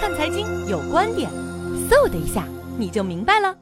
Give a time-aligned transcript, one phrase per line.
[0.00, 1.28] 看财经有观点，
[1.90, 2.44] 嗖的一下
[2.76, 3.52] 你就明白了。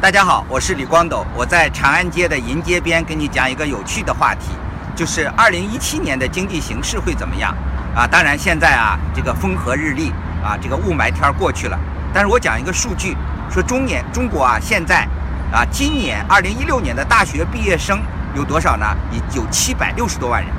[0.00, 4.48] 大家好，我是李光斗，我在长安街的银街边跟你讲一个有趣的话题，
[4.96, 7.54] 就是二零一七年的经济形势会怎么样
[7.94, 8.06] 啊？
[8.06, 10.10] 当然现在啊，这个风和日丽
[10.42, 11.78] 啊，这个雾霾天过去了。
[12.14, 13.14] 但是我讲一个数据，
[13.50, 15.06] 说中年中国啊，现在
[15.52, 18.00] 啊，今年二零一六年的大学毕业生
[18.34, 18.86] 有多少呢？
[19.34, 20.50] 有七百六十多万人。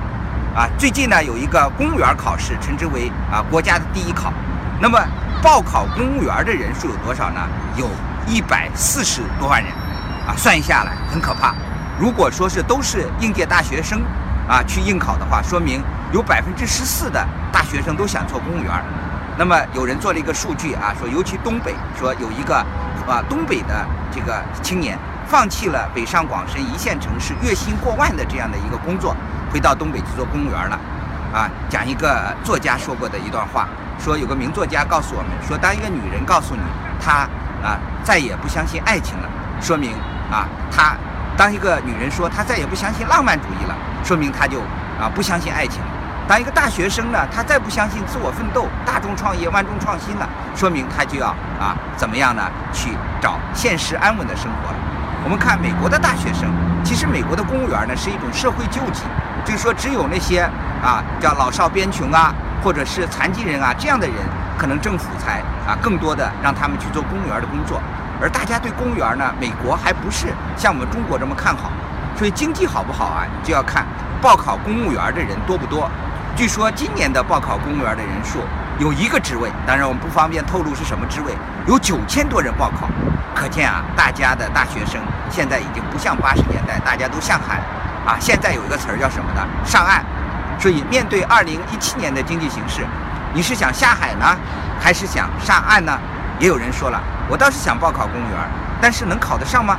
[0.55, 4.31] 啊，最近呢有一个公务员考试，称之为啊国家的第一考。
[4.79, 4.99] 那么
[5.41, 7.41] 报考公务员的人数有多少呢？
[7.75, 7.89] 有。
[8.25, 9.69] 一百四十多万人，
[10.25, 11.53] 啊，算下来很可怕。
[11.99, 14.01] 如果说是都是应届大学生，
[14.47, 15.83] 啊，去应考的话，说明
[16.13, 18.71] 有百分之十四的大学生都想做公务员。
[19.37, 22.55] 那么有人做了一个数据啊，说尤其东北，说有一个
[23.05, 24.97] 啊东北的这个青年
[25.33, 29.15] 放弃了北上广深一线城市月薪过万的这样的一个工作，
[29.51, 30.79] 回到东北去做公务员了。
[31.33, 36.61] 啊，讲一个作家说过的一段话，说有个名作家告诉我们说，当一个女人告诉你
[37.03, 37.27] 她。
[37.63, 39.93] 啊，再也不相信爱情了，说明
[40.29, 40.95] 啊，她
[41.35, 44.59] 当一个女人说她再也不相信浪漫主义了，说明她就
[44.99, 45.87] 啊不相信爱情了。
[46.27, 51.27] 当一个大学生呢，他再不相信自我奋斗、大众创业、万众创新了，说明他就要
[51.59, 52.43] 啊怎么样呢？
[52.71, 54.82] 去找现实安稳的生活。
[55.23, 56.51] 我们看美国的大学生，
[56.83, 59.03] 其实美国的公务员呢是一种社会救济，
[59.45, 60.41] 就是说只有那些
[60.83, 64.15] 啊叫老少边穷啊，或者是残疾人啊这样的人。
[64.55, 67.81] 可能政府才啊更多的让他们去做公务员的工作，
[68.21, 71.71] 而大家对公务员呢，美国还不是像我们中国这么看好，
[72.15, 73.83] 所以经济好不好啊，就要看
[74.21, 75.89] 报考公务员的人多不多。
[76.35, 78.39] 据说今年的报考公务员的人数
[78.83, 81.31] 有一个职位，当然我们不方便透露是什么职位，
[81.65, 82.89] 有九千多人报考，
[83.33, 87.61] 可见啊，大家的大学生现在已经不像八十年代大家都向海
[88.05, 89.47] 啊，现在有一个词儿叫什么呢？
[89.63, 90.03] 上岸。
[90.59, 92.85] 所以面对二零一七年的经济形势。
[93.33, 94.35] 你是想下海呢，
[94.81, 95.97] 还是想上岸呢？
[96.37, 98.37] 也有人说了，我倒是想报考公务员，
[98.81, 99.77] 但是能考得上吗？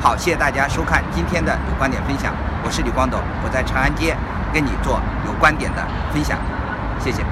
[0.00, 2.32] 好，谢谢大家收看今天的有观点分享，
[2.64, 4.16] 我是李光斗，我在长安街
[4.50, 6.38] 跟你做有观点的分享，
[6.98, 7.22] 谢谢。